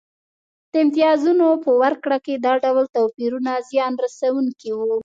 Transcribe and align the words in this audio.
د 0.71 0.73
امتیازونو 0.83 1.47
په 1.63 1.71
ورکړه 1.81 2.17
کې 2.25 2.33
دا 2.45 2.53
ډول 2.63 2.85
توپیرونه 2.95 3.51
زیان 3.69 3.93
رسونکي 4.03 4.71
وو 4.73 4.93